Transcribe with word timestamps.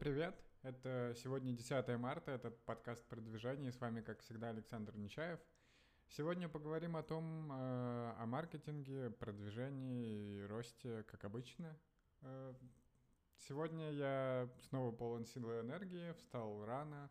привет! 0.00 0.34
Это 0.62 1.14
сегодня 1.22 1.52
10 1.52 1.98
марта, 1.98 2.30
это 2.30 2.50
подкаст 2.50 3.04
продвижения, 3.04 3.68
и 3.68 3.70
с 3.70 3.78
вами, 3.78 4.00
как 4.00 4.22
всегда, 4.22 4.48
Александр 4.48 4.96
Нечаев. 4.96 5.38
Сегодня 6.08 6.48
поговорим 6.48 6.96
о 6.96 7.02
том, 7.02 7.52
э, 7.52 8.14
о 8.18 8.24
маркетинге, 8.24 9.10
продвижении 9.10 10.38
и 10.38 10.46
росте, 10.46 11.02
как 11.02 11.26
обычно. 11.26 11.78
Э, 12.22 12.54
сегодня 13.46 13.90
я 13.90 14.48
снова 14.70 14.90
полон 14.90 15.26
силы 15.26 15.58
и 15.58 15.60
энергии, 15.60 16.12
встал 16.12 16.64
рано 16.64 17.10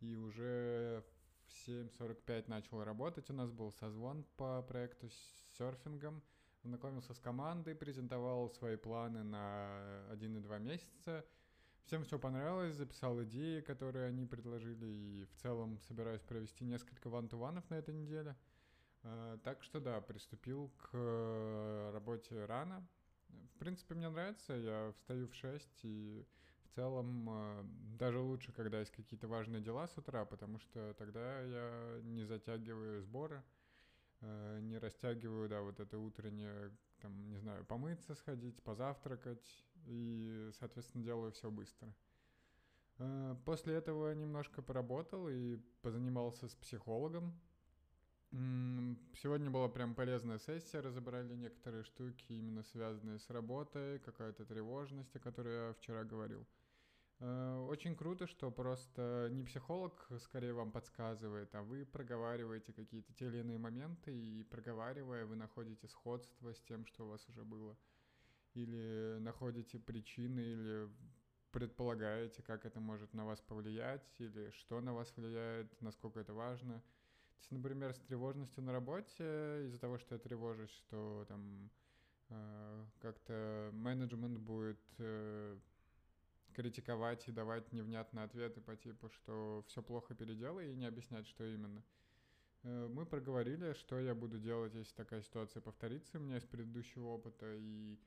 и 0.00 0.16
уже 0.16 1.04
в 1.44 1.68
7.45 1.68 2.48
начал 2.48 2.82
работать. 2.82 3.30
У 3.30 3.32
нас 3.32 3.52
был 3.52 3.70
созвон 3.70 4.24
по 4.36 4.60
проекту 4.62 5.08
с 5.08 5.56
серфингом, 5.56 6.20
знакомился 6.64 7.14
с 7.14 7.20
командой, 7.20 7.76
презентовал 7.76 8.50
свои 8.50 8.74
планы 8.74 9.22
на 9.22 10.10
1 10.10 10.38
и 10.38 10.40
2 10.40 10.58
месяца– 10.58 11.24
Всем 11.86 12.02
все 12.02 12.18
понравилось, 12.18 12.76
записал 12.76 13.22
идеи, 13.24 13.60
которые 13.60 14.06
они 14.06 14.24
предложили, 14.24 14.86
и 14.86 15.24
в 15.26 15.34
целом 15.42 15.78
собираюсь 15.80 16.22
провести 16.22 16.64
несколько 16.64 17.10
ван-ту-ванов 17.10 17.68
на 17.68 17.74
этой 17.74 17.94
неделе. 17.94 18.36
А, 19.02 19.36
так 19.44 19.62
что 19.62 19.80
да, 19.80 20.00
приступил 20.00 20.72
к 20.78 20.90
э, 20.94 21.90
работе 21.92 22.46
рано. 22.46 22.86
В 23.28 23.58
принципе, 23.58 23.94
мне 23.94 24.08
нравится, 24.08 24.54
я 24.54 24.92
встаю 24.96 25.28
в 25.28 25.34
6, 25.34 25.84
и 25.84 26.26
в 26.62 26.74
целом 26.74 27.28
э, 27.28 27.64
даже 27.98 28.18
лучше, 28.18 28.52
когда 28.52 28.80
есть 28.80 28.92
какие-то 28.92 29.28
важные 29.28 29.60
дела 29.60 29.86
с 29.86 29.98
утра, 29.98 30.24
потому 30.24 30.58
что 30.60 30.94
тогда 30.94 31.42
я 31.42 32.00
не 32.02 32.24
затягиваю 32.24 33.02
сборы, 33.02 33.42
э, 34.22 34.60
не 34.62 34.78
растягиваю, 34.78 35.50
да, 35.50 35.60
вот 35.60 35.78
это 35.80 35.98
утреннее, 35.98 36.70
там, 37.02 37.28
не 37.28 37.36
знаю, 37.36 37.66
помыться 37.66 38.14
сходить, 38.14 38.62
позавтракать, 38.62 39.66
и, 39.86 40.50
соответственно, 40.58 41.04
делаю 41.04 41.32
все 41.32 41.50
быстро. 41.50 41.94
Э, 42.98 43.36
после 43.44 43.74
этого 43.74 44.12
немножко 44.14 44.62
поработал 44.62 45.28
и 45.28 45.56
позанимался 45.82 46.48
с 46.48 46.54
психологом. 46.54 47.38
Сегодня 48.32 49.48
была 49.48 49.68
прям 49.68 49.94
полезная 49.94 50.38
сессия, 50.38 50.80
разобрали 50.80 51.36
некоторые 51.36 51.84
штуки, 51.84 52.32
именно 52.32 52.64
связанные 52.64 53.20
с 53.20 53.30
работой, 53.30 54.00
какая-то 54.00 54.44
тревожность, 54.44 55.14
о 55.14 55.20
которой 55.20 55.68
я 55.68 55.72
вчера 55.74 56.02
говорил. 56.02 56.44
Э, 57.20 57.66
очень 57.68 57.94
круто, 57.94 58.26
что 58.26 58.50
просто 58.50 59.28
не 59.30 59.44
психолог 59.44 60.08
скорее 60.18 60.52
вам 60.52 60.72
подсказывает, 60.72 61.54
а 61.54 61.62
вы 61.62 61.86
проговариваете 61.86 62.72
какие-то 62.72 63.12
те 63.12 63.26
или 63.26 63.38
иные 63.38 63.58
моменты, 63.58 64.12
и 64.12 64.42
проговаривая, 64.42 65.26
вы 65.26 65.36
находите 65.36 65.86
сходство 65.86 66.52
с 66.52 66.60
тем, 66.62 66.86
что 66.86 67.04
у 67.04 67.10
вас 67.10 67.28
уже 67.28 67.44
было 67.44 67.76
или 68.54 69.18
находите 69.20 69.78
причины, 69.78 70.40
или 70.40 70.88
предполагаете, 71.50 72.42
как 72.42 72.66
это 72.66 72.80
может 72.80 73.14
на 73.14 73.24
вас 73.24 73.40
повлиять, 73.40 74.04
или 74.18 74.50
что 74.50 74.80
на 74.80 74.92
вас 74.92 75.12
влияет, 75.16 75.80
насколько 75.80 76.18
это 76.18 76.34
важно. 76.34 76.82
Есть, 77.38 77.50
например, 77.50 77.94
с 77.94 78.00
тревожностью 78.00 78.64
на 78.64 78.72
работе, 78.72 79.64
из-за 79.66 79.78
того, 79.78 79.98
что 79.98 80.14
я 80.14 80.18
тревожусь, 80.18 80.70
что 80.70 81.24
там 81.28 81.70
э, 82.30 82.84
как-то 83.00 83.70
менеджмент 83.72 84.38
будет 84.38 84.80
э, 84.98 85.56
критиковать 86.54 87.28
и 87.28 87.32
давать 87.32 87.70
невнятные 87.72 88.24
ответы 88.24 88.60
по 88.60 88.76
типу, 88.76 89.08
что 89.10 89.64
все 89.66 89.82
плохо 89.82 90.14
переделай 90.14 90.72
и 90.72 90.76
не 90.76 90.86
объяснять, 90.86 91.26
что 91.26 91.44
именно. 91.44 91.84
Э, 92.62 92.88
мы 92.88 93.04
проговорили, 93.04 93.74
что 93.74 94.00
я 94.00 94.14
буду 94.14 94.38
делать, 94.38 94.74
если 94.74 94.94
такая 94.94 95.22
ситуация 95.22 95.60
повторится 95.60 96.18
у 96.18 96.22
меня 96.22 96.38
из 96.38 96.44
предыдущего 96.44 97.08
опыта, 97.08 97.54
и 97.54 97.98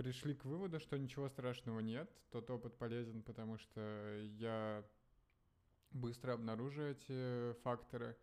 пришли 0.00 0.34
к 0.34 0.44
выводу, 0.44 0.80
что 0.80 0.96
ничего 0.98 1.28
страшного 1.28 1.80
нет. 1.80 2.10
Тот 2.30 2.48
опыт 2.50 2.76
полезен, 2.78 3.22
потому 3.22 3.58
что 3.58 3.80
я 4.38 4.82
быстро 5.90 6.32
обнаружу 6.32 6.82
эти 6.82 7.52
факторы 7.62 8.16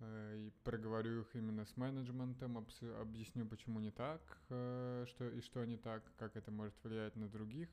э, 0.00 0.36
и 0.38 0.50
проговорю 0.62 1.22
их 1.22 1.34
именно 1.34 1.64
с 1.64 1.76
менеджментом, 1.76 2.58
объясню, 3.00 3.46
почему 3.46 3.80
не 3.80 3.90
так, 3.90 4.20
э, 4.50 5.06
что 5.08 5.28
и 5.30 5.40
что 5.40 5.64
не 5.64 5.78
так, 5.78 6.02
как 6.16 6.36
это 6.36 6.50
может 6.50 6.74
влиять 6.82 7.16
на 7.16 7.28
других. 7.28 7.70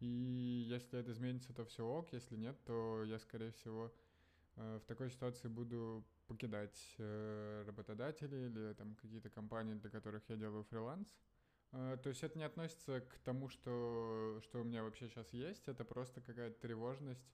И 0.00 0.66
если 0.68 0.98
это 0.98 1.12
изменится, 1.12 1.54
то 1.54 1.64
все 1.64 1.86
ок, 1.86 2.12
если 2.12 2.36
нет, 2.36 2.62
то 2.66 3.02
я, 3.04 3.18
скорее 3.18 3.52
всего, 3.52 3.90
в 4.56 4.82
такой 4.86 5.10
ситуации 5.10 5.48
буду 5.48 6.04
покидать 6.26 6.94
работодателей 6.98 8.46
или 8.46 8.74
там 8.74 8.94
какие-то 8.96 9.30
компании, 9.30 9.74
для 9.74 9.88
которых 9.88 10.22
я 10.28 10.36
делаю 10.36 10.64
фриланс. 10.64 11.08
Э, 11.08 11.35
то 11.70 12.08
есть 12.08 12.22
это 12.22 12.38
не 12.38 12.44
относится 12.44 13.00
к 13.00 13.18
тому, 13.24 13.48
что, 13.48 14.40
что 14.42 14.60
у 14.60 14.64
меня 14.64 14.82
вообще 14.82 15.08
сейчас 15.08 15.32
есть, 15.32 15.68
это 15.68 15.84
просто 15.84 16.20
какая-то 16.20 16.58
тревожность 16.60 17.26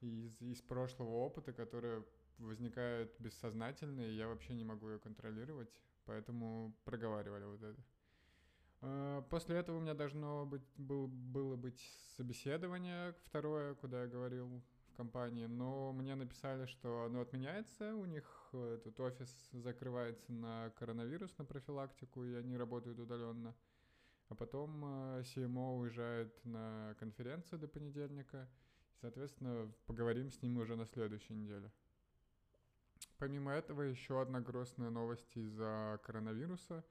из, 0.00 0.40
из 0.40 0.60
прошлого 0.62 1.10
опыта, 1.10 1.52
которая 1.52 2.04
возникает 2.38 3.14
бессознательно, 3.18 4.00
и 4.00 4.14
я 4.14 4.28
вообще 4.28 4.54
не 4.54 4.64
могу 4.64 4.88
ее 4.88 4.98
контролировать, 4.98 5.70
поэтому 6.04 6.76
проговаривали 6.84 7.44
вот 7.44 7.62
это. 7.62 7.82
Э, 8.82 9.22
после 9.30 9.56
этого 9.56 9.78
у 9.78 9.80
меня 9.80 9.94
должно 9.94 10.46
быть, 10.46 10.62
был, 10.76 11.06
было 11.08 11.56
быть 11.56 11.80
собеседование 12.16 13.14
второе, 13.24 13.74
куда 13.74 14.02
я 14.02 14.08
говорил 14.08 14.62
компании, 14.96 15.46
но 15.46 15.92
мне 15.92 16.14
написали, 16.14 16.66
что 16.66 17.04
оно 17.04 17.20
отменяется, 17.20 17.94
у 17.94 18.04
них 18.04 18.24
этот 18.52 18.98
офис 19.00 19.48
закрывается 19.52 20.32
на 20.32 20.70
коронавирус, 20.78 21.36
на 21.38 21.44
профилактику, 21.44 22.24
и 22.24 22.34
они 22.34 22.56
работают 22.56 22.98
удаленно. 22.98 23.54
А 24.28 24.34
потом 24.34 24.84
э, 24.84 25.22
CMO 25.22 25.78
уезжает 25.78 26.44
на 26.44 26.96
конференцию 26.98 27.60
до 27.60 27.68
понедельника. 27.68 28.48
И, 28.90 28.96
соответственно, 29.00 29.72
поговорим 29.86 30.30
с 30.30 30.42
ним 30.42 30.58
уже 30.58 30.74
на 30.74 30.86
следующей 30.86 31.34
неделе. 31.34 31.70
Помимо 33.18 33.52
этого, 33.52 33.82
еще 33.82 34.20
одна 34.20 34.40
грустная 34.40 34.90
новость 34.90 35.36
из-за 35.36 36.00
коронавируса. 36.02 36.84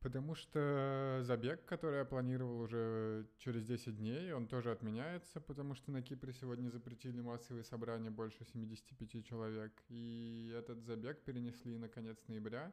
Потому 0.00 0.36
что 0.36 1.20
забег, 1.22 1.64
который 1.64 1.98
я 1.98 2.04
планировал 2.04 2.60
уже 2.60 3.26
через 3.38 3.64
10 3.64 3.96
дней, 3.96 4.32
он 4.32 4.46
тоже 4.46 4.70
отменяется, 4.70 5.40
потому 5.40 5.74
что 5.74 5.90
на 5.90 6.02
Кипре 6.02 6.32
сегодня 6.32 6.68
запретили 6.68 7.20
массовые 7.20 7.64
собрания 7.64 8.10
больше 8.10 8.44
75 8.44 9.24
человек. 9.24 9.72
И 9.88 10.54
этот 10.56 10.84
забег 10.84 11.24
перенесли 11.24 11.76
на 11.78 11.88
конец 11.88 12.16
ноября. 12.28 12.72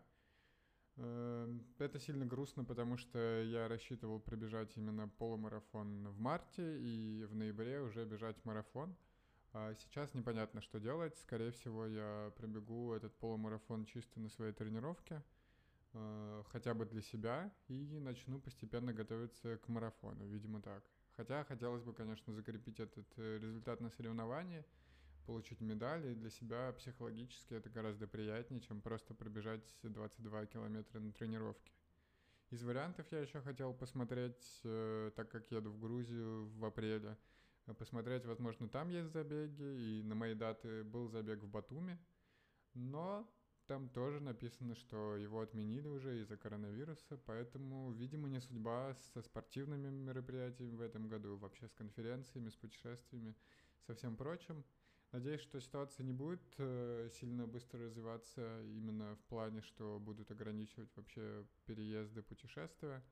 Эм, 0.97 1.65
это 1.79 1.99
сильно 1.99 2.27
грустно, 2.27 2.63
потому 2.63 2.95
что 2.95 3.41
я 3.41 3.67
рассчитывал 3.67 4.19
пробежать 4.19 4.77
именно 4.77 5.09
полумарафон 5.09 6.07
в 6.07 6.19
марте 6.19 6.79
и 6.79 7.25
в 7.25 7.35
ноябре 7.35 7.81
уже 7.81 8.05
бежать 8.05 8.37
марафон. 8.45 8.95
А 9.51 9.73
сейчас 9.73 10.13
непонятно, 10.13 10.61
что 10.61 10.79
делать. 10.79 11.17
Скорее 11.17 11.51
всего, 11.51 11.87
я 11.87 12.31
пробегу 12.37 12.93
этот 12.93 13.17
полумарафон 13.17 13.85
чисто 13.85 14.19
на 14.19 14.29
своей 14.29 14.53
тренировке, 14.53 15.23
э, 15.95 16.43
хотя 16.51 16.73
бы 16.73 16.85
для 16.85 17.01
себя, 17.01 17.51
и 17.67 17.99
начну 17.99 18.39
постепенно 18.39 18.93
готовиться 18.93 19.57
к 19.57 19.67
марафону, 19.67 20.27
видимо 20.27 20.61
так. 20.61 20.83
Хотя 21.17 21.43
хотелось 21.45 21.81
бы, 21.81 21.93
конечно, 21.93 22.33
закрепить 22.33 22.79
этот 22.79 23.07
э, 23.17 23.39
результат 23.39 23.81
на 23.81 23.89
соревновании– 23.89 24.63
получить 25.25 25.61
медаль, 25.61 26.05
и 26.05 26.15
для 26.15 26.29
себя 26.29 26.71
психологически 26.73 27.53
это 27.55 27.69
гораздо 27.69 28.07
приятнее, 28.07 28.61
чем 28.61 28.81
просто 28.81 29.13
пробежать 29.13 29.63
22 29.83 30.45
километра 30.47 30.99
на 30.99 31.11
тренировке. 31.11 31.71
Из 32.51 32.63
вариантов 32.63 33.07
я 33.11 33.19
еще 33.19 33.41
хотел 33.41 33.73
посмотреть, 33.73 34.61
э, 34.63 35.11
так 35.15 35.29
как 35.29 35.51
еду 35.51 35.71
в 35.71 35.79
Грузию 35.79 36.47
в 36.49 36.63
апреле, 36.63 37.17
посмотреть, 37.79 38.25
возможно, 38.25 38.69
там 38.69 38.89
есть 38.89 39.09
забеги, 39.11 39.63
и 39.63 40.03
на 40.03 40.13
мои 40.13 40.35
даты 40.35 40.83
был 40.83 41.07
забег 41.07 41.41
в 41.41 41.49
Батуми, 41.49 41.97
но 42.75 43.27
там 43.67 43.89
тоже 43.89 44.19
написано, 44.19 44.75
что 44.75 45.15
его 45.15 45.41
отменили 45.41 45.87
уже 45.87 46.21
из-за 46.21 46.37
коронавируса, 46.37 47.17
поэтому, 47.25 47.91
видимо, 47.91 48.29
не 48.29 48.39
судьба 48.39 48.95
со 49.13 49.21
спортивными 49.21 49.89
мероприятиями 49.89 50.75
в 50.75 50.81
этом 50.81 51.07
году, 51.07 51.37
вообще 51.37 51.67
с 51.67 51.73
конференциями, 51.73 52.49
с 52.49 52.55
путешествиями, 52.55 53.35
со 53.87 53.95
всем 53.95 54.15
прочим. 54.15 54.63
Надеюсь, 55.11 55.41
что 55.41 55.59
ситуация 55.61 56.03
не 56.03 56.13
будет 56.13 56.41
э, 56.57 57.09
сильно 57.13 57.47
быстро 57.47 57.85
развиваться 57.85 58.61
именно 58.63 59.15
в 59.15 59.23
плане, 59.29 59.61
что 59.61 59.99
будут 59.99 60.29
ограничивать 60.31 60.89
вообще 60.95 61.45
переезды, 61.65 62.21
путешествия, 62.21 63.03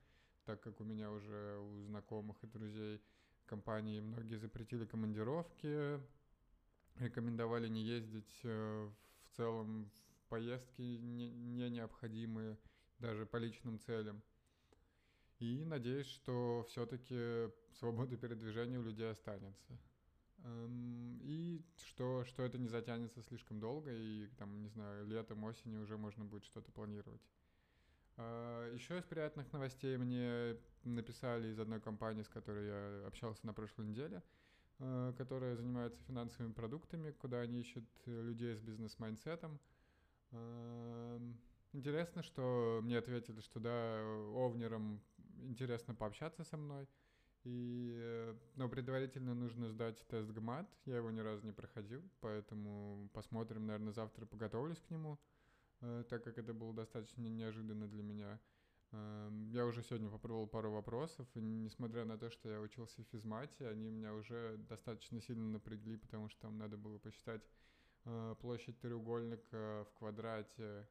так 0.45 0.61
как 0.61 0.81
у 0.81 0.83
меня 0.83 1.11
уже 1.11 1.57
у 1.59 1.81
знакомых 1.83 2.43
и 2.43 2.47
друзей 2.47 3.01
компании 3.45 4.01
многие 4.01 4.35
запретили 4.35 4.85
командировки, 4.85 5.99
рекомендовали 6.99 7.67
не 7.69 7.83
ездить 7.83 8.39
э, 8.43 8.89
в 9.23 9.37
целом 9.37 9.89
поездки 10.33 10.81
не, 10.81 11.29
не 11.29 11.69
необходимые 11.69 12.57
даже 12.97 13.27
по 13.27 13.37
личным 13.37 13.77
целям. 13.77 14.23
И 15.37 15.63
надеюсь, 15.63 16.07
что 16.07 16.65
все-таки 16.69 17.51
свобода 17.77 18.17
передвижения 18.17 18.79
у 18.79 18.81
людей 18.81 19.11
останется. 19.11 19.77
Эм, 20.39 21.19
и 21.21 21.61
что, 21.85 22.25
что 22.25 22.41
это 22.41 22.57
не 22.57 22.67
затянется 22.67 23.21
слишком 23.21 23.59
долго, 23.59 23.91
и 23.93 24.25
там, 24.39 24.59
не 24.63 24.69
знаю, 24.69 25.05
летом, 25.05 25.43
осенью 25.43 25.83
уже 25.83 25.97
можно 25.99 26.25
будет 26.25 26.45
что-то 26.45 26.71
планировать. 26.71 27.21
А, 28.17 28.73
Еще 28.73 28.97
из 28.97 29.03
приятных 29.03 29.53
новостей 29.53 29.97
мне 29.97 30.57
написали 30.83 31.49
из 31.49 31.59
одной 31.59 31.79
компании, 31.79 32.23
с 32.23 32.29
которой 32.29 32.65
я 32.65 33.05
общался 33.05 33.45
на 33.45 33.53
прошлой 33.53 33.85
неделе, 33.85 34.23
а, 34.79 35.13
которая 35.13 35.55
занимается 35.55 36.01
финансовыми 36.07 36.53
продуктами, 36.53 37.11
куда 37.11 37.41
они 37.41 37.59
ищут 37.59 37.85
людей 38.07 38.55
с 38.55 38.61
бизнес-майнсетом. 38.61 39.59
А, 40.33 41.19
интересно, 41.71 42.23
что 42.23 42.79
мне 42.83 42.97
ответили, 42.97 43.39
что 43.41 43.59
да, 43.59 44.01
овнерам 44.35 45.01
интересно 45.41 45.95
пообщаться 45.95 46.43
со 46.43 46.57
мной. 46.57 46.87
И, 47.43 48.33
но 48.55 48.69
предварительно 48.69 49.33
нужно 49.33 49.69
сдать 49.69 50.05
тест 50.07 50.31
ГМАТ. 50.31 50.67
Я 50.85 50.97
его 50.97 51.11
ни 51.11 51.19
разу 51.19 51.45
не 51.45 51.51
проходил, 51.51 52.01
поэтому 52.21 53.09
посмотрим, 53.13 53.67
наверное, 53.67 53.93
завтра 53.93 54.25
поготовлюсь 54.25 54.79
к 54.79 54.89
нему. 54.89 55.19
Э, 55.81 56.03
так 56.09 56.23
как 56.23 56.37
это 56.37 56.53
было 56.53 56.73
достаточно 56.73 57.27
неожиданно 57.27 57.87
для 57.87 58.01
меня. 58.01 58.39
Эм, 58.91 59.49
я 59.49 59.65
уже 59.65 59.83
сегодня 59.83 60.09
попробовал 60.09 60.47
пару 60.47 60.71
вопросов, 60.71 61.27
и 61.33 61.41
несмотря 61.41 62.05
на 62.05 62.17
то, 62.17 62.29
что 62.29 62.49
я 62.49 62.61
учился 62.61 63.01
в 63.01 63.07
физмате, 63.11 63.67
они 63.67 63.89
меня 63.89 64.13
уже 64.13 64.57
достаточно 64.69 65.19
сильно 65.19 65.49
напрягли, 65.49 65.97
потому 65.97 66.29
что 66.29 66.41
там 66.41 66.57
надо 66.57 66.77
было 66.77 66.97
посчитать 66.99 67.41
э, 67.41 67.47
площадь 68.39 68.79
треугольника 68.79 69.85
в 69.89 69.93
квадрате. 69.97 70.87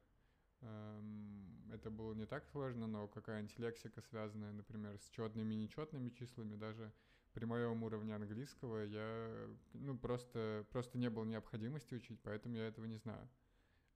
Эм, 0.61 1.71
это 1.71 1.89
было 1.89 2.13
не 2.13 2.25
так 2.25 2.45
сложно, 2.47 2.87
но 2.87 3.07
какая-нибудь 3.07 3.59
лексика, 3.59 4.01
связанная, 4.01 4.53
например, 4.53 4.97
с 4.97 5.09
четными 5.09 5.53
и 5.53 5.57
нечетными 5.57 6.09
числами, 6.09 6.55
даже 6.55 6.91
при 7.33 7.45
моем 7.45 7.83
уровне 7.83 8.15
английского 8.15 8.85
я 8.85 9.49
ну, 9.73 9.97
просто, 9.97 10.65
просто 10.71 10.97
не 10.97 11.09
было 11.09 11.25
необходимости 11.25 11.95
учить, 11.95 12.21
поэтому 12.21 12.55
я 12.55 12.67
этого 12.67 12.85
не 12.85 12.97
знаю. 12.97 13.27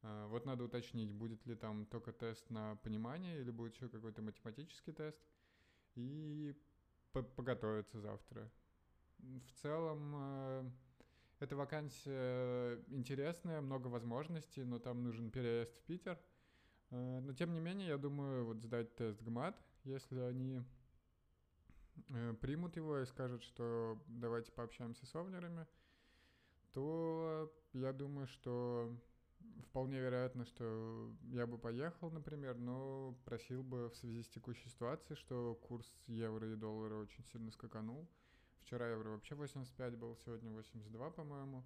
А, 0.01 0.27
вот 0.27 0.45
надо 0.45 0.63
уточнить, 0.63 1.11
будет 1.11 1.45
ли 1.45 1.55
там 1.55 1.85
только 1.85 2.11
тест 2.11 2.49
на 2.49 2.75
понимание 2.77 3.39
или 3.39 3.51
будет 3.51 3.75
еще 3.75 3.89
какой-то 3.89 4.21
математический 4.21 4.93
тест. 4.93 5.19
И 5.95 6.55
поготовиться 7.11 7.99
завтра. 7.99 8.51
В 9.19 9.51
целом, 9.61 10.13
э, 10.15 10.71
эта 11.39 11.55
вакансия 11.55 12.83
интересная, 12.87 13.61
много 13.61 13.87
возможностей, 13.87 14.63
но 14.63 14.79
там 14.79 15.03
нужен 15.03 15.29
переезд 15.31 15.75
в 15.75 15.81
Питер. 15.83 16.19
Э, 16.89 17.19
но 17.19 17.33
тем 17.33 17.53
не 17.53 17.59
менее, 17.59 17.89
я 17.89 17.97
думаю, 17.97 18.45
вот 18.45 18.61
сдать 18.61 18.95
тест 18.95 19.21
ГМАТ, 19.21 19.55
если 19.83 20.19
они 20.19 20.63
э, 22.09 22.33
примут 22.41 22.75
его 22.75 22.99
и 22.99 23.05
скажут, 23.05 23.43
что 23.43 24.01
давайте 24.07 24.51
пообщаемся 24.51 25.05
с 25.05 25.15
овнерами, 25.15 25.67
то 26.73 27.53
я 27.73 27.93
думаю, 27.93 28.27
что 28.27 28.95
вполне 29.69 29.99
вероятно, 29.99 30.45
что 30.45 31.11
я 31.31 31.45
бы 31.45 31.57
поехал, 31.57 32.09
например, 32.11 32.57
но 32.57 33.15
просил 33.25 33.63
бы 33.63 33.89
в 33.89 33.95
связи 33.95 34.23
с 34.23 34.27
текущей 34.27 34.69
ситуацией, 34.69 35.17
что 35.17 35.55
курс 35.55 35.87
евро 36.07 36.51
и 36.51 36.55
доллара 36.55 36.95
очень 36.95 37.23
сильно 37.25 37.51
скаканул. 37.51 38.07
Вчера 38.67 38.89
евро 38.89 39.11
вообще 39.11 39.33
85 39.33 39.95
был, 39.95 40.17
сегодня 40.25 40.51
82, 40.51 41.09
по-моему. 41.11 41.63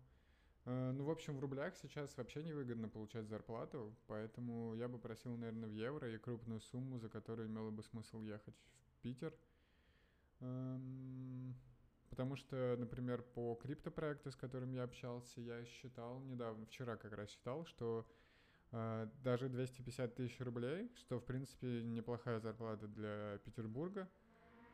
Э, 0.66 0.92
ну, 0.92 1.04
в 1.04 1.10
общем, 1.10 1.36
в 1.36 1.40
рублях 1.40 1.76
сейчас 1.76 2.16
вообще 2.16 2.44
невыгодно 2.44 2.90
получать 2.90 3.28
зарплату, 3.28 3.96
поэтому 4.06 4.76
я 4.76 4.88
бы 4.88 5.00
просил, 5.00 5.36
наверное, 5.36 5.68
в 5.68 5.72
евро 5.72 6.14
и 6.14 6.20
крупную 6.20 6.62
сумму, 6.62 7.00
за 7.00 7.10
которую 7.10 7.48
имело 7.48 7.72
бы 7.72 7.82
смысл 7.82 8.22
ехать 8.22 8.54
в 8.94 9.02
Питер. 9.02 9.34
Эм, 10.42 11.56
Потому 12.12 12.36
что, 12.36 12.76
например, 12.78 13.24
по 13.24 13.56
криптопроекту, 13.56 14.32
с 14.32 14.36
которым 14.36 14.72
я 14.72 14.84
общался, 14.84 15.42
я 15.42 15.66
считал 15.66 16.20
недавно, 16.20 16.68
вчера 16.68 16.98
как 16.98 17.14
раз 17.14 17.32
считал, 17.32 17.66
что 17.66 18.06
э, 18.74 19.08
даже 19.24 19.50
250 19.50 20.14
тысяч 20.14 20.40
рублей, 20.40 20.92
что, 20.98 21.20
в 21.20 21.26
принципе, 21.26 21.82
неплохая 21.82 22.40
зарплата 22.40 22.88
для 22.88 23.40
Петербурга 23.44 24.08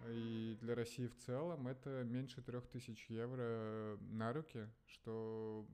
и 0.06 0.58
для 0.62 0.76
России 0.76 1.08
в 1.08 1.18
целом, 1.18 1.68
это 1.68 2.04
меньше 2.04 2.42
3000 2.42 3.12
евро 3.12 3.98
на 4.02 4.34
руки, 4.34 4.68
что 4.86 5.68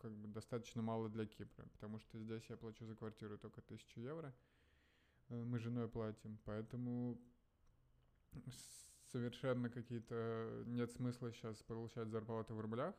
как 0.00 0.12
бы 0.12 0.28
достаточно 0.28 0.82
мало 0.82 1.08
для 1.08 1.26
Кипра, 1.26 1.66
потому 1.72 1.98
что 1.98 2.18
здесь 2.18 2.44
я 2.48 2.56
плачу 2.56 2.84
за 2.86 2.94
квартиру 2.94 3.36
только 3.38 3.60
1000 3.60 4.00
евро, 4.00 4.34
э, 5.28 5.42
мы 5.42 5.58
женой 5.58 5.88
платим, 5.88 6.38
поэтому 6.44 7.18
совершенно 9.12 9.68
какие-то... 9.70 10.64
Нет 10.66 10.90
смысла 10.92 11.32
сейчас 11.32 11.62
получать 11.62 12.08
зарплату 12.08 12.54
в 12.54 12.60
рублях. 12.60 12.94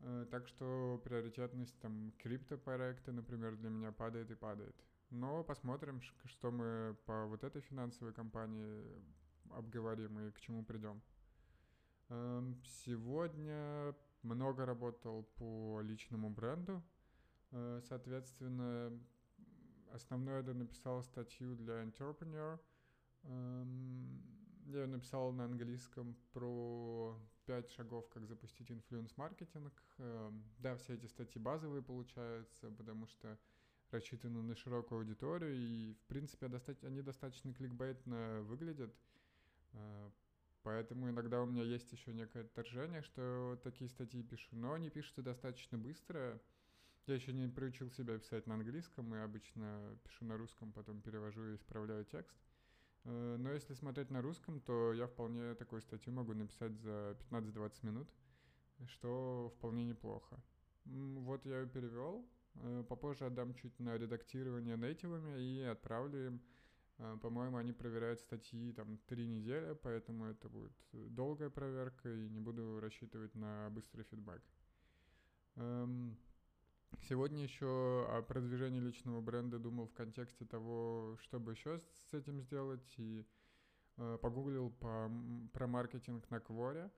Э, 0.00 0.26
так 0.30 0.48
что 0.48 1.00
приоритетность 1.04 1.78
там 1.80 2.12
криптопроекта, 2.18 3.12
например, 3.12 3.56
для 3.56 3.70
меня 3.70 3.92
падает 3.92 4.30
и 4.30 4.34
падает. 4.34 4.74
Но 5.10 5.42
посмотрим, 5.44 6.00
что 6.24 6.50
мы 6.50 6.96
по 7.04 7.26
вот 7.26 7.42
этой 7.44 7.60
финансовой 7.62 8.12
компании 8.12 8.84
обговорим 9.54 10.18
и 10.20 10.30
к 10.30 10.40
чему 10.40 10.64
придем. 10.64 11.02
Эм, 12.08 12.60
сегодня 12.84 13.94
много 14.22 14.66
работал 14.66 15.24
по 15.36 15.80
личному 15.80 16.30
бренду. 16.30 16.82
Э, 17.52 17.80
соответственно, 17.88 18.92
основное 19.92 20.40
это 20.40 20.54
написал 20.54 21.02
статью 21.02 21.54
для 21.56 21.82
Entrepreneur. 21.84 22.58
Эм, 23.22 24.22
я 24.66 24.86
написал 24.86 25.32
на 25.32 25.44
английском 25.44 26.16
про 26.32 27.18
пять 27.44 27.70
шагов, 27.70 28.08
как 28.08 28.26
запустить 28.26 28.70
инфлюенс-маркетинг. 28.70 29.72
Эм, 29.98 30.44
да, 30.58 30.76
все 30.76 30.94
эти 30.94 31.06
статьи 31.06 31.40
базовые 31.40 31.82
получаются, 31.82 32.70
потому 32.70 33.06
что 33.06 33.38
рассчитаны 33.90 34.42
на 34.42 34.54
широкую 34.54 35.00
аудиторию, 35.00 35.54
и, 35.54 35.94
в 35.94 36.04
принципе, 36.06 36.46
они 36.82 37.02
достаточно 37.02 37.52
кликбейтно 37.52 38.42
выглядят. 38.42 38.94
Э, 39.72 40.10
поэтому 40.62 41.10
иногда 41.10 41.42
у 41.42 41.46
меня 41.46 41.62
есть 41.62 41.90
еще 41.92 42.12
некое 42.12 42.42
отторжение, 42.42 43.02
что 43.02 43.58
такие 43.62 43.88
статьи 43.90 44.22
пишу, 44.22 44.56
но 44.56 44.74
они 44.74 44.90
пишутся 44.90 45.22
достаточно 45.22 45.78
быстро. 45.78 46.40
Я 47.06 47.14
еще 47.14 47.32
не 47.32 47.48
приучил 47.48 47.90
себя 47.90 48.18
писать 48.18 48.46
на 48.46 48.54
английском, 48.54 49.14
и 49.14 49.18
обычно 49.18 49.98
пишу 50.04 50.24
на 50.24 50.36
русском, 50.36 50.72
потом 50.72 51.00
перевожу 51.00 51.44
и 51.46 51.56
исправляю 51.56 52.04
текст. 52.04 52.36
Э, 53.04 53.36
но 53.38 53.52
если 53.52 53.74
смотреть 53.74 54.10
на 54.10 54.22
русском, 54.22 54.60
то 54.60 54.92
я 54.92 55.06
вполне 55.06 55.54
такую 55.54 55.82
статью 55.82 56.12
могу 56.12 56.34
написать 56.34 56.72
за 56.78 57.16
15-20 57.30 57.86
минут, 57.86 58.10
что 58.86 59.52
вполне 59.56 59.84
неплохо. 59.84 60.42
Вот 60.84 61.44
я 61.46 61.60
ее 61.60 61.66
перевел. 61.66 62.28
Э, 62.56 62.84
попозже 62.88 63.26
отдам 63.26 63.54
чуть 63.54 63.78
на 63.78 63.96
редактирование 63.96 64.76
нейтивами 64.76 65.40
и 65.40 65.62
отправлю 65.62 66.26
им. 66.26 66.42
Э, 67.00 67.16
по-моему, 67.20 67.56
они 67.56 67.72
проверяют 67.72 68.20
статьи 68.20 68.72
там 68.72 68.98
три 69.06 69.26
недели, 69.26 69.74
поэтому 69.82 70.26
это 70.26 70.48
будет 70.48 70.72
долгая 70.92 71.50
проверка 71.50 72.08
и 72.08 72.28
не 72.28 72.40
буду 72.40 72.78
рассчитывать 72.80 73.34
на 73.34 73.70
быстрый 73.70 74.04
фидбэк. 74.04 74.42
Эм, 75.56 76.16
Сегодня 76.98 77.42
еще 77.42 78.06
о 78.10 78.22
продвижении 78.22 78.80
личного 78.80 79.20
бренда 79.20 79.58
думал 79.58 79.86
в 79.86 79.94
контексте 79.94 80.44
того, 80.44 81.16
чтобы 81.22 81.52
еще 81.52 81.80
с 82.10 82.14
этим 82.14 82.40
сделать, 82.40 82.94
и 82.98 83.24
э, 83.96 84.18
погуглил 84.20 84.70
по, 84.70 85.10
про 85.52 85.66
маркетинг 85.66 86.28
на 86.30 86.40
Кворе. 86.40 86.90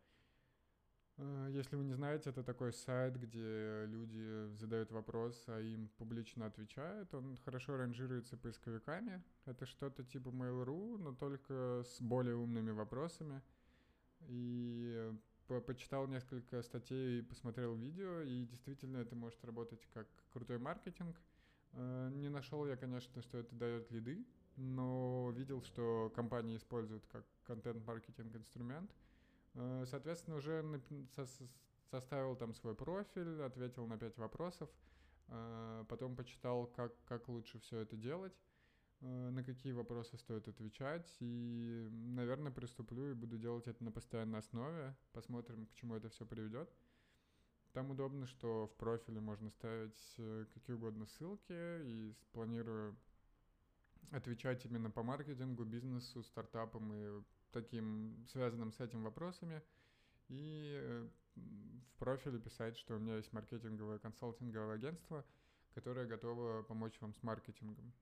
Э, 1.18 1.48
если 1.50 1.76
вы 1.76 1.84
не 1.84 1.94
знаете, 1.94 2.30
это 2.30 2.42
такой 2.42 2.72
сайт, 2.72 3.16
где 3.16 3.84
люди 3.86 4.54
задают 4.56 4.90
вопрос, 4.90 5.44
а 5.46 5.60
им 5.60 5.88
публично 5.98 6.46
отвечают. 6.46 7.12
Он 7.14 7.36
хорошо 7.44 7.76
ранжируется 7.76 8.36
поисковиками. 8.36 9.22
Это 9.44 9.66
что-то 9.66 10.04
типа 10.04 10.28
Mail.ru, 10.28 10.98
но 10.98 11.14
только 11.14 11.84
с 11.84 12.00
более 12.00 12.36
умными 12.36 12.70
вопросами. 12.70 13.42
И 14.28 15.12
по 15.46 15.60
почитал 15.60 16.06
несколько 16.06 16.62
статей 16.62 17.18
и 17.18 17.22
посмотрел 17.22 17.74
видео, 17.74 18.22
и 18.22 18.44
действительно 18.44 18.98
это 18.98 19.14
может 19.14 19.44
работать 19.44 19.86
как 19.92 20.06
крутой 20.32 20.58
маркетинг. 20.58 21.20
Э, 21.72 22.10
не 22.14 22.28
нашел 22.28 22.66
я, 22.66 22.76
конечно, 22.76 23.22
что 23.22 23.38
это 23.38 23.54
дает 23.54 23.90
лиды, 23.90 24.24
но 24.56 25.30
видел, 25.34 25.62
что 25.62 26.10
компании 26.14 26.56
используют 26.56 27.04
как 27.06 27.24
контент-маркетинг 27.44 28.34
инструмент. 28.34 28.90
Э, 29.54 29.84
соответственно, 29.86 30.36
уже 30.36 30.64
составил 31.90 32.36
там 32.36 32.54
свой 32.54 32.74
профиль, 32.74 33.42
ответил 33.42 33.86
на 33.86 33.98
пять 33.98 34.16
вопросов, 34.16 34.70
э, 35.28 35.84
потом 35.88 36.16
почитал, 36.16 36.66
как, 36.66 36.92
как 37.04 37.28
лучше 37.28 37.58
все 37.60 37.80
это 37.80 37.96
делать. 37.96 38.34
Э, 39.00 39.30
на 39.30 39.44
какие 39.44 39.72
вопросы 39.72 40.16
стоит 40.16 40.48
отвечать. 40.48 41.16
И, 41.20 41.88
наверное, 41.90 42.52
приступлю 42.52 43.10
и 43.10 43.14
буду 43.14 43.38
делать 43.38 43.66
это 43.66 43.82
на 43.84 43.92
постоянной 43.92 44.38
основе. 44.38 44.96
Посмотрим, 45.12 45.66
к 45.66 45.74
чему 45.74 45.96
это 45.96 46.08
все 46.08 46.24
приведет. 46.24 46.70
Там 47.72 47.90
удобно, 47.90 48.26
что 48.26 48.66
в 48.66 48.74
профиле 48.76 49.20
можно 49.20 49.50
ставить 49.50 50.16
какие 50.52 50.76
угодно 50.76 51.06
ссылки, 51.06 51.80
и 51.82 52.14
планирую 52.32 52.94
отвечать 54.10 54.66
именно 54.66 54.90
по 54.90 55.02
маркетингу, 55.02 55.64
бизнесу, 55.64 56.22
стартапам 56.22 56.92
и 56.92 57.22
таким 57.52 58.26
связанным 58.28 58.72
с 58.72 58.80
этим 58.80 59.02
вопросами. 59.04 59.62
И 60.28 60.78
э, 60.80 61.08
в 61.36 61.98
профиле 61.98 62.38
писать, 62.38 62.76
что 62.76 62.96
у 62.96 62.98
меня 62.98 63.16
есть 63.16 63.32
маркетинговое 63.32 63.98
консалтинговое 63.98 64.74
агентство, 64.74 65.24
которое 65.74 66.06
готово 66.06 66.62
помочь 66.62 67.00
вам 67.00 67.14
с 67.14 67.22
маркетингом 67.22 67.92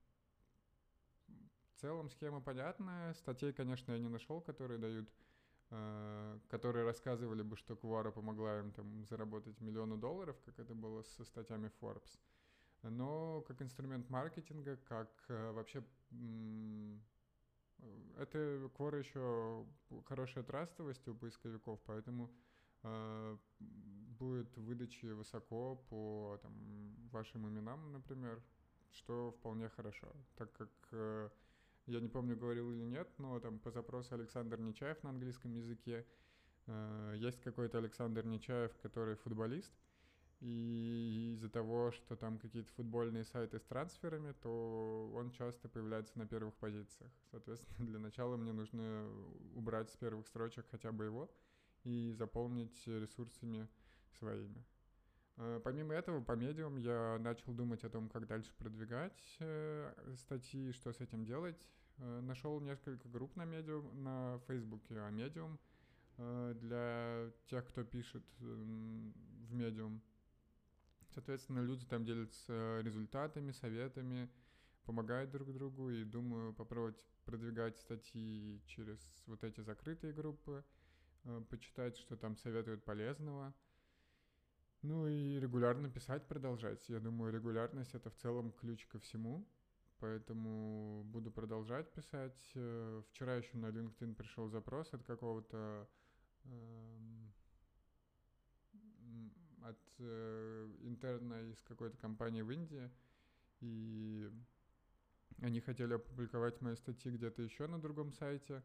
целом 1.81 2.09
схема 2.09 2.41
понятная. 2.41 3.13
Статей, 3.15 3.53
конечно, 3.53 3.91
я 3.91 3.99
не 3.99 4.09
нашел, 4.09 4.39
которые 4.39 4.77
дают, 4.77 5.09
э, 5.71 6.39
которые 6.47 6.85
рассказывали 6.85 7.41
бы, 7.41 7.57
что 7.57 7.73
Quora 7.73 8.11
помогла 8.11 8.59
им 8.59 8.71
там 8.71 9.03
заработать 9.05 9.59
миллионы 9.59 9.97
долларов, 9.97 10.37
как 10.45 10.59
это 10.59 10.75
было 10.75 11.01
со 11.01 11.25
статьями 11.25 11.71
Forbes. 11.81 12.19
Но 12.83 13.41
как 13.41 13.61
инструмент 13.61 14.09
маркетинга, 14.09 14.77
как 14.87 15.11
э, 15.29 15.51
вообще 15.51 15.83
это 18.17 18.69
Quora 18.77 18.99
еще 18.99 19.65
хорошая 20.05 20.43
трастовость 20.43 21.07
у 21.07 21.15
поисковиков, 21.15 21.79
поэтому 21.85 22.31
э, 22.83 23.37
будет 23.59 24.55
выдачи 24.57 25.07
высоко 25.07 25.75
по 25.89 26.39
там, 26.41 26.53
вашим 27.11 27.47
именам, 27.47 27.91
например, 27.91 28.41
что 28.91 29.31
вполне 29.31 29.69
хорошо, 29.69 30.07
так 30.35 30.51
как 30.53 30.69
э, 30.91 31.29
я 31.87 31.99
не 31.99 32.09
помню, 32.09 32.37
говорил 32.37 32.71
или 32.71 32.83
нет, 32.83 33.09
но 33.17 33.39
там 33.39 33.59
по 33.59 33.71
запросу 33.71 34.15
Александр 34.15 34.59
Нечаев 34.59 35.01
на 35.03 35.09
английском 35.09 35.53
языке 35.53 36.05
э, 36.67 37.13
есть 37.17 37.41
какой-то 37.41 37.79
Александр 37.79 38.25
Нечаев, 38.25 38.75
который 38.81 39.15
футболист, 39.15 39.73
и 40.41 41.33
из-за 41.33 41.49
того, 41.49 41.91
что 41.91 42.15
там 42.15 42.39
какие-то 42.39 42.71
футбольные 42.73 43.23
сайты 43.23 43.59
с 43.59 43.63
трансферами, 43.63 44.33
то 44.41 45.11
он 45.15 45.29
часто 45.31 45.69
появляется 45.69 46.17
на 46.17 46.25
первых 46.25 46.55
позициях. 46.55 47.11
Соответственно, 47.29 47.77
для 47.87 47.99
начала 47.99 48.37
мне 48.37 48.51
нужно 48.51 49.07
убрать 49.55 49.91
с 49.91 49.95
первых 49.97 50.27
строчек 50.27 50.65
хотя 50.71 50.91
бы 50.91 51.05
его 51.05 51.31
и 51.83 52.11
заполнить 52.11 52.85
ресурсами 52.87 53.67
своими. 54.17 54.65
Э, 55.37 55.61
помимо 55.63 55.93
этого, 55.93 56.21
по 56.23 56.33
медиум 56.33 56.77
я 56.77 57.17
начал 57.19 57.53
думать 57.53 57.83
о 57.83 57.89
том, 57.89 58.09
как 58.09 58.25
дальше 58.27 58.51
продвигать 58.57 59.37
э, 59.39 59.93
статьи, 60.15 60.71
что 60.71 60.91
с 60.91 60.99
этим 60.99 61.23
делать. 61.23 61.57
Э, 61.97 62.19
Нашел 62.21 62.59
несколько 62.59 63.07
групп 63.09 63.35
на 63.35 63.45
медиум, 63.45 64.03
на 64.03 64.39
Фейсбуке 64.47 64.99
о 64.99 65.09
медиум 65.11 65.59
для 66.17 67.31
тех, 67.45 67.65
кто 67.67 67.83
пишет 67.83 68.23
в 68.37 69.53
медиум. 69.53 70.01
Соответственно, 71.13 71.59
люди 71.59 71.85
там 71.85 72.05
делятся 72.05 72.79
результатами, 72.81 73.51
советами, 73.51 74.29
помогают 74.85 75.31
друг 75.31 75.53
другу, 75.53 75.89
и 75.89 76.03
думаю 76.03 76.53
попробовать 76.53 77.03
продвигать 77.25 77.77
статьи 77.79 78.61
через 78.65 78.99
вот 79.27 79.43
эти 79.43 79.61
закрытые 79.61 80.13
группы, 80.13 80.63
почитать, 81.49 81.97
что 81.97 82.17
там 82.17 82.35
советуют 82.37 82.83
полезного– 82.83 83.53
ну 84.83 85.07
и 85.07 85.39
регулярно 85.39 85.89
писать 85.89 86.27
продолжать. 86.27 86.89
Я 86.89 86.99
думаю, 86.99 87.31
регулярность 87.31 87.93
это 87.93 88.09
в 88.09 88.15
целом 88.15 88.51
ключ 88.51 88.87
ко 88.87 88.99
всему. 88.99 89.47
Поэтому 89.99 91.03
буду 91.03 91.29
продолжать 91.29 91.93
писать. 91.93 92.51
Э, 92.55 93.03
вчера 93.09 93.35
еще 93.35 93.55
на 93.57 93.67
LinkedIn 93.67 94.15
пришел 94.15 94.49
запрос 94.49 94.91
от 94.93 95.03
какого-то 95.03 95.87
эм, 96.45 97.20
от 99.63 99.79
э, 99.99 100.69
интерна 100.81 101.41
из 101.41 101.61
какой-то 101.63 101.97
компании 101.97 102.41
в 102.41 102.51
Индии. 102.51 102.89
И 103.59 104.29
они 105.41 105.59
хотели 105.61 105.93
опубликовать 105.93 106.61
мои 106.61 106.75
статьи 106.75 107.11
где-то 107.11 107.41
еще 107.41 107.67
на 107.67 107.79
другом 107.79 108.11
сайте. 108.11 108.63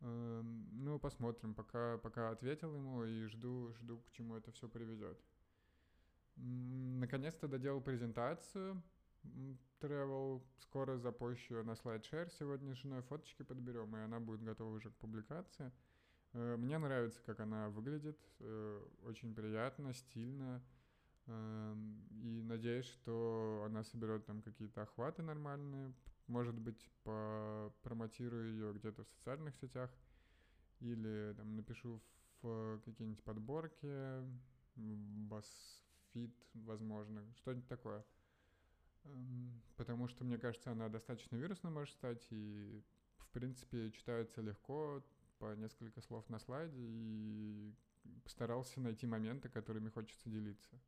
Эм, 0.00 0.68
ну, 0.72 0.98
посмотрим. 0.98 1.54
Пока, 1.54 1.98
пока 1.98 2.30
ответил 2.30 2.74
ему 2.74 3.04
и 3.04 3.26
жду, 3.26 3.74
жду, 3.74 3.98
к 3.98 4.10
чему 4.10 4.36
это 4.36 4.52
все 4.52 4.68
приведет. 4.68 5.18
Наконец-то 6.36 7.48
доделал 7.48 7.80
презентацию. 7.80 8.82
Travel 9.80 10.42
скоро 10.60 10.98
запущу 10.98 11.62
на 11.64 11.72
SlideShare. 11.72 12.30
Сегодня 12.38 12.74
с 12.74 12.78
женой 12.78 13.02
фоточки 13.02 13.42
подберем, 13.42 13.96
и 13.96 14.00
она 14.00 14.20
будет 14.20 14.42
готова 14.42 14.74
уже 14.74 14.90
к 14.90 14.96
публикации. 14.96 15.72
Э, 16.34 16.56
мне 16.56 16.78
нравится, 16.78 17.20
как 17.24 17.40
она 17.40 17.68
выглядит. 17.70 18.18
Э, 18.40 18.82
очень 19.04 19.34
приятно, 19.34 19.92
стильно. 19.94 20.62
Эм, 21.26 22.06
и 22.22 22.42
надеюсь, 22.42 22.86
что 22.86 23.64
она 23.66 23.84
соберет 23.84 24.24
там 24.24 24.42
какие-то 24.42 24.82
охваты 24.82 25.22
нормальные. 25.22 25.92
Может 26.26 26.58
быть, 26.58 26.90
промотирую 27.82 28.52
ее 28.52 28.72
где-то 28.74 29.04
в 29.04 29.08
социальных 29.08 29.56
сетях. 29.56 29.90
Или 30.80 31.34
там 31.36 31.56
напишу 31.56 32.02
в 32.42 32.80
какие-нибудь 32.84 33.22
подборки, 33.24 34.22
фит, 36.12 36.34
возможно, 36.54 37.22
что-нибудь 37.36 37.68
такое. 37.68 38.04
Эм, 39.04 39.62
потому 39.76 40.08
что, 40.08 40.24
мне 40.24 40.38
кажется, 40.38 40.70
она 40.70 40.88
достаточно 40.88 41.36
вирусной 41.36 41.72
может 41.72 41.94
стать, 41.94 42.26
и, 42.30 42.82
в 43.18 43.28
принципе, 43.30 43.90
читается 43.90 44.40
легко, 44.40 45.02
по 45.38 45.54
несколько 45.54 46.00
слов 46.00 46.28
на 46.28 46.38
слайде, 46.38 46.80
и 46.80 47.74
постарался 48.24 48.80
найти 48.80 49.06
моменты, 49.06 49.48
которыми 49.48 49.88
хочется 49.90 50.28
делиться. 50.28 50.80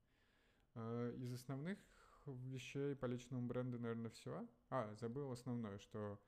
Э, 0.75 1.15
из 1.19 1.33
основных 1.33 1.79
вещей 2.27 2.95
по 2.95 3.07
личному 3.07 3.47
бренду, 3.47 3.79
наверное, 3.79 4.11
все. 4.11 4.47
А, 4.69 4.95
забыл 4.95 5.33
основное, 5.33 5.79
что 5.79 6.21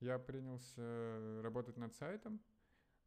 я 0.00 0.18
принялся 0.18 1.42
работать 1.42 1.76
над 1.76 1.94
сайтом, 1.94 2.40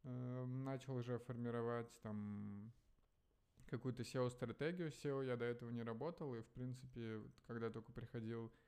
эм, 0.04 0.64
начал 0.64 0.96
уже 0.96 1.18
формировать 1.18 1.90
там 2.02 2.72
какую-то 3.66 4.02
SEO-стратегию. 4.02 4.90
SEO 4.90 5.26
я 5.26 5.36
до 5.36 5.44
этого 5.44 5.70
не 5.70 5.82
работал, 5.82 6.34
и, 6.34 6.40
в 6.40 6.48
принципе, 6.48 7.22
когда 7.46 7.70
только 7.70 7.92
приходил 7.92 8.46
э, 8.46 8.63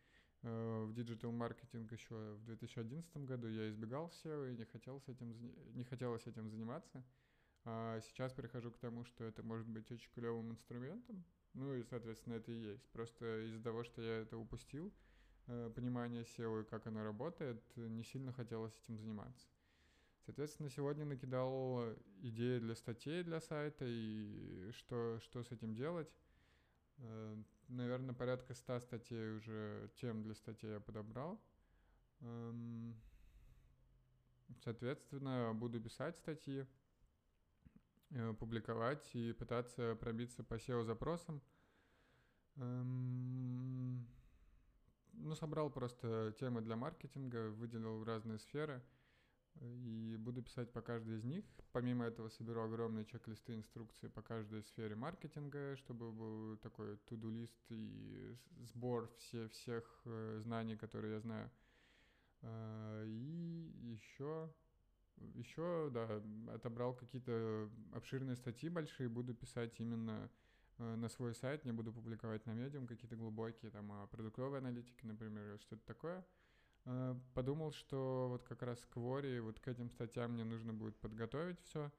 в 0.50 0.92
digital-маркетинг 0.92 1.90
еще 1.92 2.14
в 2.14 2.44
2011 2.44 3.16
году, 3.24 3.48
я 3.48 3.68
избегал 3.68 4.12
SEO 4.22 4.52
и 4.52 4.56
не 4.56 4.64
хотел, 4.64 5.00
с 5.00 5.08
этим, 5.08 5.34
не 5.74 5.84
хотелось 5.84 6.26
этим 6.26 6.48
заниматься. 6.48 7.02
А 7.64 8.00
сейчас 8.00 8.32
прихожу 8.32 8.70
к 8.70 8.78
тому, 8.78 9.04
что 9.04 9.24
это 9.24 9.42
может 9.42 9.66
быть 9.66 9.90
очень 9.90 10.10
клевым 10.14 10.52
инструментом. 10.52 11.24
Ну 11.54 11.74
и, 11.74 11.82
соответственно, 11.82 12.34
это 12.34 12.52
и 12.52 12.72
есть. 12.72 12.88
Просто 12.90 13.46
из-за 13.46 13.62
того, 13.62 13.82
что 13.82 14.00
я 14.02 14.18
это 14.18 14.36
упустил, 14.36 14.92
э, 15.48 15.72
понимание 15.74 16.22
SEO 16.22 16.62
и 16.62 16.64
как 16.64 16.86
оно 16.86 17.02
работает, 17.02 17.60
не 17.76 18.04
сильно 18.04 18.32
хотелось 18.32 18.74
этим 18.84 18.98
заниматься. 18.98 19.48
Соответственно, 20.26 20.70
сегодня 20.70 21.04
накидал 21.04 21.94
идеи 22.20 22.58
для 22.58 22.74
статей 22.76 23.22
для 23.22 23.40
сайта 23.40 23.84
и 23.84 24.70
что, 24.72 25.18
что 25.20 25.42
с 25.42 25.50
этим 25.50 25.74
делать. 25.74 26.12
Наверное, 27.68 28.14
порядка 28.14 28.54
100 28.54 28.80
статей 28.80 29.36
уже, 29.36 29.90
тем 29.96 30.22
для 30.22 30.34
статей 30.34 30.70
я 30.70 30.80
подобрал. 30.80 31.40
Эм, 32.20 32.94
соответственно, 34.62 35.52
буду 35.54 35.80
писать 35.80 36.16
статьи, 36.16 36.66
э, 38.10 38.34
публиковать 38.34 39.14
и 39.14 39.32
пытаться 39.32 39.96
пробиться 39.96 40.44
по 40.44 40.54
SEO-запросам. 40.54 41.42
Эм, 42.56 44.06
ну, 45.12 45.34
собрал 45.34 45.68
просто 45.70 46.34
темы 46.38 46.60
для 46.60 46.76
маркетинга, 46.76 47.50
выделил 47.50 48.04
разные 48.04 48.38
сферы– 48.38 48.82
и 49.60 50.16
буду 50.18 50.42
писать 50.42 50.72
по 50.72 50.80
каждой 50.82 51.16
из 51.16 51.24
них. 51.24 51.44
Помимо 51.72 52.04
этого 52.04 52.28
соберу 52.28 52.62
огромные 52.62 53.04
чек-листы 53.04 53.54
инструкции 53.54 54.08
по 54.08 54.22
каждой 54.22 54.62
сфере 54.62 54.94
маркетинга, 54.94 55.76
чтобы 55.76 56.12
был 56.12 56.56
такой 56.58 56.96
туду-лист 57.08 57.60
и 57.70 58.34
сбор 58.62 59.10
все, 59.18 59.48
всех 59.48 59.84
э, 60.04 60.40
знаний, 60.42 60.76
которые 60.76 61.14
я 61.14 61.20
знаю. 61.20 61.50
Э, 62.42 63.04
и 63.06 63.72
еще, 63.82 64.52
еще, 65.34 65.90
да, 65.92 66.22
отобрал 66.54 66.94
какие-то 66.94 67.70
обширные 67.92 68.36
статьи 68.36 68.68
большие, 68.68 69.08
буду 69.08 69.34
писать 69.34 69.78
именно 69.80 70.30
э, 70.78 70.94
на 70.96 71.08
свой 71.08 71.34
сайт, 71.34 71.64
не 71.64 71.72
буду 71.72 71.92
публиковать 71.92 72.46
на 72.46 72.52
медиум 72.52 72.86
какие-то 72.86 73.16
глубокие, 73.16 73.70
там, 73.70 73.90
о 73.92 74.06
продуктовой 74.06 74.58
аналитике, 74.58 75.06
например, 75.06 75.50
или 75.50 75.58
что-то 75.58 75.84
такое– 75.86 76.24
подумал, 77.34 77.72
что 77.72 78.28
вот 78.30 78.44
как 78.44 78.62
раз 78.62 78.78
к 78.86 78.96
Вори, 78.96 79.40
вот 79.40 79.58
к 79.58 79.68
этим 79.68 79.90
статьям 79.90 80.32
мне 80.32 80.44
нужно 80.44 80.72
будет 80.72 80.96
подготовить 80.96 81.60
все. 81.60 81.90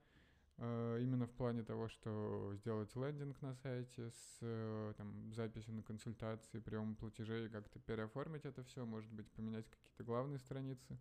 Э, 0.59 0.97
именно 1.01 1.27
в 1.27 1.31
плане 1.33 1.63
того, 1.63 1.87
что 1.87 2.53
сделать 2.55 2.95
лендинг 2.95 3.39
на 3.41 3.53
сайте 3.55 4.09
с 4.09 4.39
э, 4.41 4.93
там, 4.97 5.31
записью 5.33 5.73
на 5.75 5.83
консультации, 5.83 6.59
приемом 6.59 6.95
платежей, 6.95 7.49
как-то 7.49 7.79
переоформить 7.79 8.45
это 8.45 8.63
все, 8.63 8.85
может 8.85 9.11
быть, 9.11 9.29
поменять 9.31 9.69
какие-то 9.69 10.03
главные 10.03 10.39
страницы, 10.39 10.97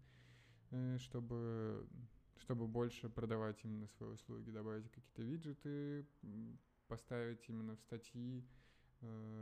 чтобы, 0.98 1.88
чтобы 2.38 2.66
больше 2.66 3.08
продавать 3.08 3.58
именно 3.64 3.86
свои 3.86 4.10
услуги, 4.10 4.50
добавить 4.50 4.90
какие-то 4.90 5.22
виджеты, 5.22 6.06
поставить 6.88 7.48
именно 7.48 7.76
в 7.76 7.80
статьи, 7.80 8.44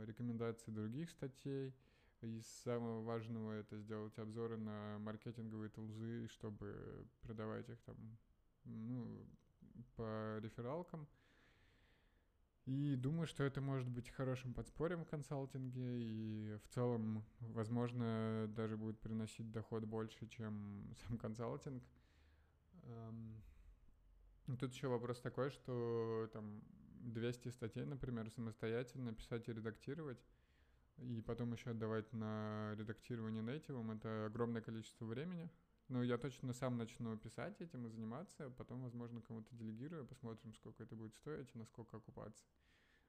рекомендации 0.05 0.71
других 0.71 1.09
статей– 1.09 1.73
из 2.25 2.47
самого 2.63 3.01
важного 3.03 3.53
это 3.53 3.77
сделать 3.77 4.17
обзоры 4.17 4.57
на 4.57 4.97
маркетинговые 4.99 5.69
тулзы, 5.69 6.27
чтобы 6.29 7.07
продавать 7.21 7.69
их 7.69 7.79
там 7.81 7.95
ну, 8.65 9.25
по 9.95 10.39
рефералкам. 10.39 11.07
И 12.65 12.95
думаю, 12.95 13.27
что 13.27 13.43
это 13.43 13.61
может 13.61 13.87
быть 13.87 14.09
хорошим 14.09 14.53
подспорьем 14.53 15.03
в 15.03 15.07
консалтинге, 15.07 16.01
и 16.01 16.57
в 16.63 16.67
целом, 16.69 17.23
возможно, 17.39 18.47
даже 18.49 18.75
будет 18.75 18.99
приносить 18.99 19.51
доход 19.51 19.85
больше, 19.85 20.27
чем 20.27 20.91
сам 21.07 21.17
консалтинг. 21.19 21.83
Тут 24.59 24.73
еще 24.73 24.87
вопрос 24.87 25.19
такой, 25.21 25.51
что 25.51 26.27
там 26.33 26.63
200 27.01 27.49
статей, 27.49 27.85
например, 27.85 28.29
самостоятельно 28.31 29.13
писать 29.13 29.47
и 29.47 29.53
редактировать, 29.53 30.19
и 30.97 31.21
потом 31.21 31.53
еще 31.53 31.71
отдавать 31.71 32.11
на 32.13 32.73
редактирование 32.75 33.43
нейтивом, 33.43 33.91
это 33.91 34.25
огромное 34.25 34.61
количество 34.61 35.05
времени. 35.05 35.49
Но 35.87 36.01
я 36.01 36.17
точно 36.17 36.53
сам 36.53 36.77
начну 36.77 37.15
писать 37.17 37.61
этим 37.61 37.85
и 37.85 37.89
заниматься, 37.89 38.49
потом, 38.57 38.83
возможно, 38.83 39.21
кому-то 39.21 39.53
делегирую, 39.55 40.07
посмотрим, 40.07 40.53
сколько 40.55 40.81
это 40.81 40.95
будет 40.95 41.13
стоить 41.15 41.53
и 41.53 41.57
насколько 41.59 41.97
окупаться. 41.97 42.43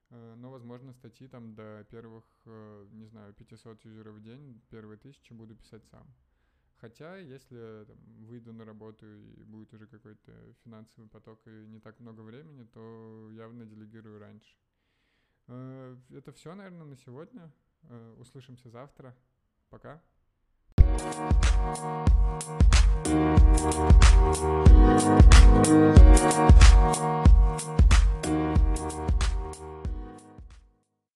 Э, 0.09 0.35
но, 0.37 0.51
возможно, 0.51 0.93
статьи 0.93 1.27
там 1.27 1.55
до 1.55 1.85
первых, 1.89 2.23
э, 2.45 2.87
не 2.91 3.05
знаю, 3.05 3.33
500 3.33 3.83
юзеров 3.83 4.15
в 4.15 4.21
день, 4.21 4.61
первые 4.69 4.99
тысячи 4.99 5.33
буду 5.33 5.55
писать 5.55 5.85
сам. 5.85 6.07
Хотя, 6.77 7.17
если 7.17 7.85
там, 7.85 7.97
выйду 8.25 8.53
на 8.53 8.63
работу 8.63 9.07
и 9.07 9.43
будет 9.43 9.73
уже 9.73 9.87
какой-то 9.87 10.31
финансовый 10.63 11.09
поток 11.09 11.41
и 11.47 11.65
не 11.65 11.79
так 11.79 11.99
много 11.99 12.21
времени, 12.21 12.63
то 12.65 13.31
явно 13.31 13.65
делегирую 13.65 14.19
раньше. 14.19 14.55
Э, 15.47 15.97
это 16.11 16.31
все, 16.31 16.53
наверное, 16.53 16.85
на 16.85 16.95
сегодня. 16.95 17.51
Услышимся 18.17 18.69
завтра. 18.69 19.15
Пока. 19.69 20.01